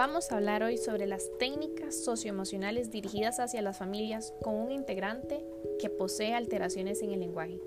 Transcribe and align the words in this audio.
Vamos 0.00 0.32
a 0.32 0.36
hablar 0.36 0.62
hoy 0.62 0.78
sobre 0.78 1.06
las 1.06 1.30
técnicas 1.38 1.94
socioemocionales 1.94 2.90
dirigidas 2.90 3.38
hacia 3.38 3.60
las 3.60 3.76
familias 3.76 4.32
con 4.40 4.54
un 4.54 4.72
integrante 4.72 5.44
que 5.78 5.90
posee 5.90 6.32
alteraciones 6.32 7.02
en 7.02 7.10
el 7.10 7.20
lenguaje. 7.20 7.60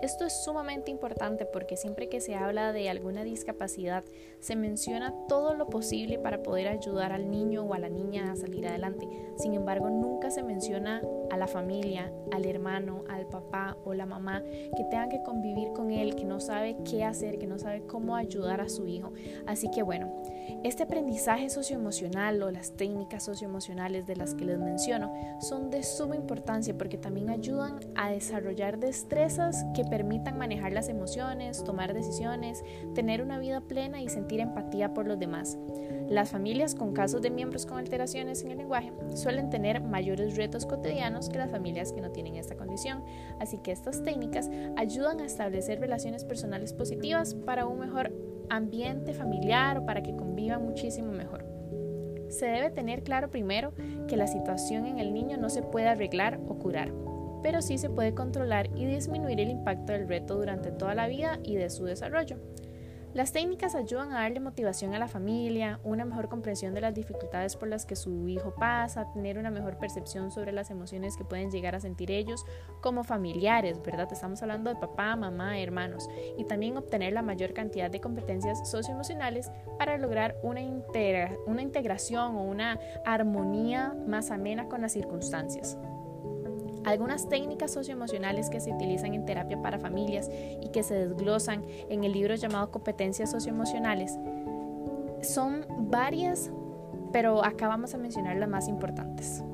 Esto 0.00 0.24
es 0.24 0.44
sumamente 0.44 0.92
importante 0.92 1.44
porque 1.44 1.76
siempre 1.76 2.08
que 2.08 2.20
se 2.20 2.36
habla 2.36 2.72
de 2.72 2.88
alguna 2.88 3.24
discapacidad 3.24 4.04
se 4.38 4.54
menciona 4.54 5.12
todo 5.26 5.54
lo 5.54 5.66
posible 5.66 6.20
para 6.20 6.44
poder 6.44 6.68
ayudar 6.68 7.12
al 7.12 7.28
niño 7.30 7.64
o 7.64 7.74
a 7.74 7.80
la 7.80 7.88
niña 7.88 8.30
a 8.30 8.36
salir 8.36 8.68
adelante. 8.68 9.08
Sin 9.36 9.54
embargo, 9.54 9.90
nunca 9.90 10.30
se 10.30 10.44
menciona 10.44 11.02
a 11.30 11.36
la 11.36 11.48
familia, 11.48 12.12
al 12.30 12.46
hermano, 12.46 13.04
al 13.08 13.26
papá 13.26 13.76
o 13.84 13.94
la 13.94 14.06
mamá 14.06 14.42
que 14.42 14.84
tengan 14.90 15.08
que 15.08 15.22
convivir 15.22 15.72
con 15.72 15.90
él, 15.90 16.14
que 16.14 16.24
no 16.24 16.38
sabe 16.38 16.76
qué 16.88 17.02
hacer, 17.02 17.38
que 17.38 17.46
no 17.46 17.58
sabe 17.58 17.82
cómo 17.86 18.14
ayudar 18.14 18.60
a 18.60 18.68
su 18.68 18.86
hijo. 18.86 19.12
Así 19.46 19.68
que 19.70 19.82
bueno, 19.82 20.22
este 20.64 20.84
aprendizaje 20.84 21.50
socioemocional 21.50 22.42
o 22.42 22.50
las 22.50 22.76
técnicas 22.76 23.24
socioemocionales 23.24 24.06
de 24.06 24.16
las 24.16 24.34
que 24.34 24.44
les 24.44 24.58
menciono 24.58 25.12
son 25.40 25.70
de 25.70 25.82
suma 25.82 26.16
importancia 26.16 26.76
porque 26.76 26.98
también 26.98 27.30
ayudan 27.30 27.80
a 27.94 28.10
desarrollar 28.10 28.78
destrezas 28.78 29.64
que 29.74 29.84
permitan 29.84 30.38
manejar 30.38 30.72
las 30.72 30.88
emociones, 30.88 31.64
tomar 31.64 31.94
decisiones, 31.94 32.62
tener 32.94 33.22
una 33.22 33.38
vida 33.38 33.60
plena 33.60 34.00
y 34.00 34.08
sentir 34.08 34.40
empatía 34.40 34.94
por 34.94 35.06
los 35.06 35.18
demás. 35.18 35.58
Las 36.08 36.30
familias 36.30 36.74
con 36.74 36.92
casos 36.92 37.22
de 37.22 37.30
miembros 37.30 37.64
con 37.64 37.78
alteraciones 37.78 38.42
en 38.44 38.50
el 38.50 38.58
lenguaje 38.58 38.92
suelen 39.14 39.50
tener 39.50 39.80
mayores 39.80 40.36
retos 40.36 40.66
cotidianos 40.66 41.28
que 41.28 41.38
las 41.38 41.50
familias 41.50 41.92
que 41.92 42.00
no 42.00 42.10
tienen 42.10 42.36
esta 42.36 42.56
condición, 42.56 43.02
así 43.40 43.58
que 43.58 43.72
estas 43.72 44.02
técnicas 44.02 44.50
ayudan 44.76 45.20
a 45.20 45.24
establecer 45.24 45.80
relaciones 45.80 46.24
personales 46.24 46.72
positivas 46.72 47.34
para 47.34 47.66
un 47.66 47.78
mejor 47.78 48.12
ambiente 48.48 49.14
familiar 49.14 49.78
o 49.78 49.86
para 49.86 50.02
que 50.02 50.16
convivan 50.16 50.64
muchísimo 50.64 51.12
mejor. 51.12 51.44
Se 52.28 52.46
debe 52.46 52.70
tener 52.70 53.02
claro 53.02 53.30
primero 53.30 53.74
que 54.08 54.16
la 54.16 54.26
situación 54.26 54.86
en 54.86 54.98
el 54.98 55.12
niño 55.12 55.36
no 55.36 55.50
se 55.50 55.62
puede 55.62 55.88
arreglar 55.88 56.40
o 56.48 56.58
curar, 56.58 56.92
pero 57.42 57.60
sí 57.60 57.76
se 57.76 57.90
puede 57.90 58.14
controlar 58.14 58.70
y 58.74 58.86
disminuir 58.86 59.40
el 59.40 59.50
impacto 59.50 59.92
del 59.92 60.08
reto 60.08 60.36
durante 60.36 60.70
toda 60.70 60.94
la 60.94 61.08
vida 61.08 61.38
y 61.42 61.56
de 61.56 61.68
su 61.68 61.84
desarrollo. 61.84 62.36
Las 63.14 63.30
técnicas 63.30 63.74
ayudan 63.74 64.10
a 64.12 64.22
darle 64.22 64.40
motivación 64.40 64.94
a 64.94 64.98
la 64.98 65.06
familia, 65.06 65.80
una 65.84 66.06
mejor 66.06 66.30
comprensión 66.30 66.72
de 66.72 66.80
las 66.80 66.94
dificultades 66.94 67.56
por 67.56 67.68
las 67.68 67.84
que 67.84 67.94
su 67.94 68.26
hijo 68.26 68.54
pasa, 68.54 69.12
tener 69.12 69.36
una 69.36 69.50
mejor 69.50 69.76
percepción 69.76 70.30
sobre 70.30 70.50
las 70.50 70.70
emociones 70.70 71.18
que 71.18 71.24
pueden 71.24 71.50
llegar 71.50 71.74
a 71.74 71.80
sentir 71.80 72.10
ellos 72.10 72.46
como 72.80 73.04
familiares, 73.04 73.82
¿verdad? 73.82 74.08
Estamos 74.10 74.40
hablando 74.40 74.72
de 74.72 74.80
papá, 74.80 75.14
mamá, 75.14 75.60
hermanos, 75.60 76.08
y 76.38 76.44
también 76.44 76.78
obtener 76.78 77.12
la 77.12 77.20
mayor 77.20 77.52
cantidad 77.52 77.90
de 77.90 78.00
competencias 78.00 78.70
socioemocionales 78.70 79.50
para 79.78 79.98
lograr 79.98 80.36
una, 80.42 80.62
una 81.46 81.62
integración 81.62 82.36
o 82.36 82.44
una 82.44 82.80
armonía 83.04 83.94
más 84.06 84.30
amena 84.30 84.68
con 84.68 84.80
las 84.80 84.92
circunstancias. 84.92 85.76
Algunas 86.84 87.28
técnicas 87.28 87.72
socioemocionales 87.72 88.50
que 88.50 88.60
se 88.60 88.72
utilizan 88.72 89.14
en 89.14 89.24
terapia 89.24 89.60
para 89.62 89.78
familias 89.78 90.28
y 90.60 90.68
que 90.70 90.82
se 90.82 90.94
desglosan 90.94 91.64
en 91.88 92.02
el 92.02 92.12
libro 92.12 92.34
llamado 92.34 92.72
Competencias 92.72 93.30
socioemocionales 93.30 94.18
son 95.22 95.64
varias, 95.90 96.50
pero 97.12 97.44
acá 97.44 97.68
vamos 97.68 97.94
a 97.94 97.98
mencionar 97.98 98.36
las 98.36 98.48
más 98.48 98.66
importantes. 98.66 99.44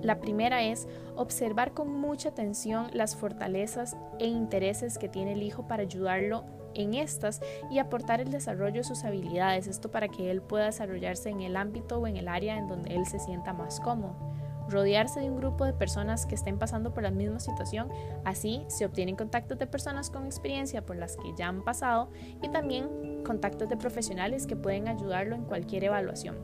La 0.00 0.18
primera 0.18 0.64
es 0.64 0.88
observar 1.14 1.74
con 1.74 1.88
mucha 1.88 2.30
atención 2.30 2.88
las 2.92 3.14
fortalezas 3.14 3.96
e 4.18 4.26
intereses 4.26 4.98
que 4.98 5.08
tiene 5.08 5.34
el 5.34 5.44
hijo 5.44 5.68
para 5.68 5.84
ayudarlo 5.84 6.44
en 6.74 6.94
estas 6.94 7.40
y 7.70 7.78
aportar 7.78 8.20
el 8.20 8.32
desarrollo 8.32 8.78
de 8.78 8.84
sus 8.84 9.04
habilidades, 9.04 9.68
esto 9.68 9.92
para 9.92 10.08
que 10.08 10.32
él 10.32 10.42
pueda 10.42 10.64
desarrollarse 10.64 11.28
en 11.28 11.42
el 11.42 11.54
ámbito 11.54 12.00
o 12.00 12.06
en 12.08 12.16
el 12.16 12.26
área 12.26 12.58
en 12.58 12.66
donde 12.66 12.96
él 12.96 13.06
se 13.06 13.20
sienta 13.20 13.52
más 13.52 13.78
cómodo 13.78 14.31
rodearse 14.72 15.20
de 15.20 15.30
un 15.30 15.36
grupo 15.36 15.64
de 15.64 15.72
personas 15.72 16.26
que 16.26 16.34
estén 16.34 16.58
pasando 16.58 16.92
por 16.92 17.02
la 17.02 17.10
misma 17.10 17.38
situación, 17.38 17.88
así 18.24 18.64
se 18.68 18.84
obtienen 18.84 19.16
contactos 19.16 19.58
de 19.58 19.66
personas 19.66 20.10
con 20.10 20.26
experiencia 20.26 20.84
por 20.84 20.96
las 20.96 21.16
que 21.16 21.32
ya 21.36 21.48
han 21.48 21.62
pasado 21.62 22.10
y 22.42 22.48
también 22.48 23.22
contactos 23.24 23.68
de 23.68 23.76
profesionales 23.76 24.46
que 24.46 24.56
pueden 24.56 24.88
ayudarlo 24.88 25.36
en 25.36 25.44
cualquier 25.44 25.84
evaluación. 25.84 26.36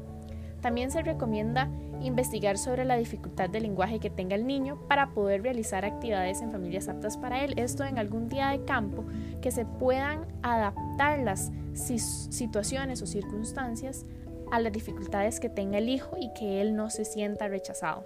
También 0.60 0.90
se 0.90 1.02
recomienda 1.02 1.68
investigar 2.00 2.58
sobre 2.58 2.84
la 2.84 2.96
dificultad 2.96 3.48
del 3.48 3.62
lenguaje 3.62 4.00
que 4.00 4.10
tenga 4.10 4.34
el 4.34 4.46
niño 4.46 4.78
para 4.88 5.10
poder 5.10 5.42
realizar 5.42 5.84
actividades 5.84 6.42
en 6.42 6.50
familias 6.50 6.88
aptas 6.88 7.16
para 7.16 7.44
él. 7.44 7.54
Esto 7.56 7.84
en 7.84 7.98
algún 7.98 8.28
día 8.28 8.48
de 8.48 8.64
campo 8.64 9.04
que 9.40 9.50
se 9.50 9.64
puedan 9.64 10.26
adaptar 10.42 11.20
las 11.20 11.52
situaciones 11.74 13.02
o 13.02 13.06
circunstancias 13.06 14.04
a 14.50 14.60
las 14.60 14.72
dificultades 14.72 15.40
que 15.40 15.48
tenga 15.48 15.78
el 15.78 15.88
hijo 15.88 16.16
y 16.18 16.32
que 16.34 16.60
él 16.60 16.76
no 16.76 16.90
se 16.90 17.04
sienta 17.04 17.48
rechazado. 17.48 18.04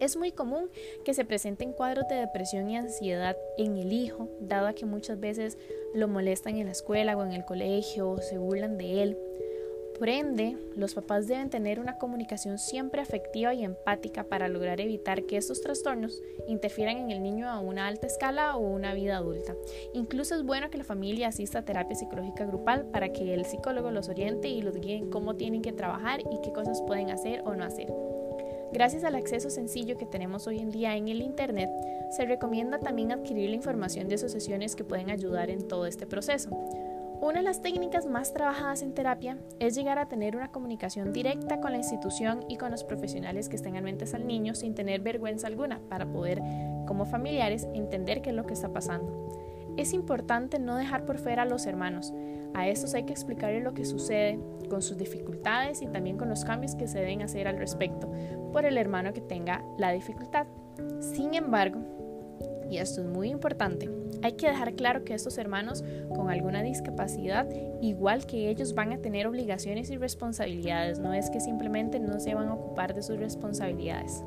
Es 0.00 0.16
muy 0.16 0.32
común 0.32 0.70
que 1.04 1.14
se 1.14 1.24
presenten 1.24 1.72
cuadros 1.72 2.08
de 2.08 2.16
depresión 2.16 2.68
y 2.68 2.76
ansiedad 2.76 3.36
en 3.56 3.76
el 3.76 3.92
hijo, 3.92 4.28
dado 4.40 4.74
que 4.74 4.86
muchas 4.86 5.20
veces 5.20 5.56
lo 5.94 6.08
molestan 6.08 6.56
en 6.56 6.66
la 6.66 6.72
escuela 6.72 7.16
o 7.16 7.24
en 7.24 7.32
el 7.32 7.44
colegio 7.44 8.10
o 8.10 8.18
se 8.18 8.36
burlan 8.36 8.76
de 8.76 9.02
él. 9.02 9.18
Por 9.98 10.08
ende, 10.08 10.56
los 10.76 10.94
papás 10.94 11.28
deben 11.28 11.50
tener 11.50 11.78
una 11.78 11.98
comunicación 11.98 12.58
siempre 12.58 13.00
afectiva 13.00 13.54
y 13.54 13.64
empática 13.64 14.24
para 14.24 14.48
lograr 14.48 14.80
evitar 14.80 15.22
que 15.22 15.36
estos 15.36 15.60
trastornos 15.60 16.20
interfieran 16.48 16.96
en 16.96 17.10
el 17.12 17.22
niño 17.22 17.48
a 17.48 17.60
una 17.60 17.86
alta 17.86 18.08
escala 18.08 18.56
o 18.56 18.60
una 18.60 18.92
vida 18.92 19.16
adulta. 19.16 19.54
Incluso 19.92 20.34
es 20.34 20.44
bueno 20.44 20.68
que 20.68 20.78
la 20.78 20.84
familia 20.84 21.28
asista 21.28 21.60
a 21.60 21.64
terapia 21.64 21.96
psicológica 21.96 22.44
grupal 22.44 22.86
para 22.86 23.12
que 23.12 23.34
el 23.34 23.44
psicólogo 23.44 23.92
los 23.92 24.08
oriente 24.08 24.48
y 24.48 24.62
los 24.62 24.80
guíe 24.80 24.96
en 24.96 25.10
cómo 25.10 25.36
tienen 25.36 25.62
que 25.62 25.72
trabajar 25.72 26.20
y 26.20 26.40
qué 26.42 26.52
cosas 26.52 26.82
pueden 26.82 27.10
hacer 27.10 27.42
o 27.44 27.54
no 27.54 27.64
hacer. 27.64 27.92
Gracias 28.72 29.04
al 29.04 29.14
acceso 29.14 29.50
sencillo 29.50 29.96
que 29.96 30.06
tenemos 30.06 30.48
hoy 30.48 30.58
en 30.58 30.70
día 30.70 30.96
en 30.96 31.06
el 31.06 31.22
Internet, 31.22 31.70
se 32.10 32.24
recomienda 32.24 32.80
también 32.80 33.12
adquirir 33.12 33.50
la 33.50 33.56
información 33.56 34.08
de 34.08 34.16
asociaciones 34.16 34.74
que 34.74 34.82
pueden 34.82 35.10
ayudar 35.10 35.50
en 35.50 35.68
todo 35.68 35.86
este 35.86 36.06
proceso. 36.06 36.50
Una 37.24 37.38
de 37.38 37.44
las 37.44 37.62
técnicas 37.62 38.04
más 38.04 38.34
trabajadas 38.34 38.82
en 38.82 38.92
terapia 38.92 39.38
es 39.58 39.74
llegar 39.74 39.98
a 39.98 40.08
tener 40.08 40.36
una 40.36 40.52
comunicación 40.52 41.14
directa 41.14 41.58
con 41.58 41.72
la 41.72 41.78
institución 41.78 42.44
y 42.50 42.58
con 42.58 42.70
los 42.70 42.84
profesionales 42.84 43.48
que 43.48 43.56
estén 43.56 43.82
mente 43.82 44.04
al 44.14 44.26
niño 44.26 44.54
sin 44.54 44.74
tener 44.74 45.00
vergüenza 45.00 45.46
alguna 45.46 45.80
para 45.88 46.04
poder, 46.04 46.42
como 46.86 47.06
familiares, 47.06 47.66
entender 47.72 48.20
qué 48.20 48.28
es 48.28 48.36
lo 48.36 48.44
que 48.44 48.52
está 48.52 48.74
pasando. 48.74 49.72
Es 49.78 49.94
importante 49.94 50.58
no 50.58 50.76
dejar 50.76 51.06
por 51.06 51.16
fuera 51.16 51.44
a 51.44 51.46
los 51.46 51.64
hermanos. 51.64 52.12
A 52.52 52.68
estos 52.68 52.92
hay 52.92 53.04
que 53.04 53.14
explicarles 53.14 53.64
lo 53.64 53.72
que 53.72 53.86
sucede, 53.86 54.38
con 54.68 54.82
sus 54.82 54.98
dificultades 54.98 55.80
y 55.80 55.86
también 55.86 56.18
con 56.18 56.28
los 56.28 56.44
cambios 56.44 56.74
que 56.74 56.88
se 56.88 56.98
deben 56.98 57.22
hacer 57.22 57.48
al 57.48 57.56
respecto 57.56 58.12
por 58.52 58.66
el 58.66 58.76
hermano 58.76 59.14
que 59.14 59.22
tenga 59.22 59.64
la 59.78 59.92
dificultad. 59.92 60.46
Sin 61.00 61.32
embargo, 61.32 61.80
y 62.70 62.78
esto 62.78 63.00
es 63.00 63.06
muy 63.06 63.30
importante, 63.30 63.90
hay 64.22 64.32
que 64.32 64.48
dejar 64.48 64.74
claro 64.74 65.04
que 65.04 65.14
estos 65.14 65.36
hermanos 65.36 65.84
con 66.14 66.30
alguna 66.30 66.62
discapacidad, 66.62 67.46
igual 67.82 68.26
que 68.26 68.48
ellos, 68.48 68.74
van 68.74 68.92
a 68.92 68.98
tener 68.98 69.26
obligaciones 69.26 69.90
y 69.90 69.98
responsabilidades, 69.98 70.98
no 70.98 71.12
es 71.12 71.28
que 71.30 71.40
simplemente 71.40 72.00
no 72.00 72.18
se 72.18 72.34
van 72.34 72.48
a 72.48 72.54
ocupar 72.54 72.94
de 72.94 73.02
sus 73.02 73.18
responsabilidades. 73.18 74.24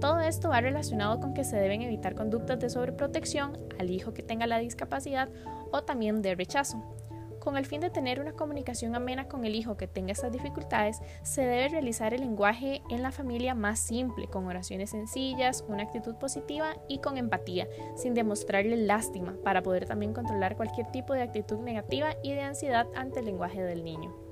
Todo 0.00 0.20
esto 0.20 0.48
va 0.48 0.62
relacionado 0.62 1.20
con 1.20 1.34
que 1.34 1.44
se 1.44 1.56
deben 1.56 1.82
evitar 1.82 2.14
conductas 2.14 2.58
de 2.60 2.70
sobreprotección 2.70 3.58
al 3.78 3.90
hijo 3.90 4.14
que 4.14 4.22
tenga 4.22 4.46
la 4.46 4.58
discapacidad 4.58 5.28
o 5.70 5.82
también 5.82 6.22
de 6.22 6.34
rechazo. 6.34 6.82
Con 7.40 7.56
el 7.56 7.64
fin 7.64 7.80
de 7.80 7.90
tener 7.90 8.20
una 8.20 8.32
comunicación 8.32 8.94
amena 8.94 9.26
con 9.26 9.44
el 9.44 9.54
hijo 9.54 9.76
que 9.76 9.86
tenga 9.86 10.12
estas 10.12 10.30
dificultades, 10.30 11.00
se 11.22 11.40
debe 11.40 11.70
realizar 11.70 12.12
el 12.12 12.20
lenguaje 12.20 12.82
en 12.90 13.02
la 13.02 13.12
familia 13.12 13.54
más 13.54 13.80
simple, 13.80 14.28
con 14.28 14.46
oraciones 14.46 14.90
sencillas, 14.90 15.64
una 15.66 15.82
actitud 15.82 16.16
positiva 16.16 16.76
y 16.86 16.98
con 16.98 17.16
empatía, 17.16 17.66
sin 17.96 18.12
demostrarle 18.12 18.76
lástima, 18.76 19.36
para 19.42 19.62
poder 19.62 19.86
también 19.86 20.12
controlar 20.12 20.56
cualquier 20.56 20.90
tipo 20.92 21.14
de 21.14 21.22
actitud 21.22 21.58
negativa 21.60 22.14
y 22.22 22.32
de 22.32 22.42
ansiedad 22.42 22.86
ante 22.94 23.20
el 23.20 23.26
lenguaje 23.26 23.62
del 23.62 23.84
niño. 23.84 24.29